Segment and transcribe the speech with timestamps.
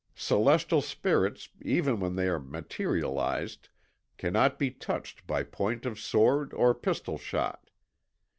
[0.15, 3.69] Celestial spirits even when they are materialised
[4.17, 7.69] cannot be touched by point of sword or pistol shot.